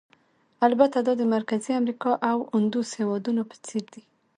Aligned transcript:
البته 0.67 0.97
دا 1.07 1.13
د 1.21 1.23
مرکزي 1.35 1.71
امریکا 1.81 2.11
او 2.31 2.37
اندوس 2.57 2.89
هېوادونو 2.99 3.41
په 3.49 3.55
څېر 3.65 3.83
دي. 3.93 4.03